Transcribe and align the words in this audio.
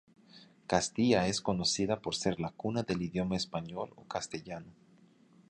Castilla 0.65 1.27
es 1.27 1.41
conocida 1.41 1.99
por 2.01 2.15
ser 2.15 2.39
la 2.39 2.49
cuna 2.49 2.81
del 2.81 3.03
idioma 3.03 3.35
español 3.35 3.93
o 3.97 4.05
castellano. 4.05 4.73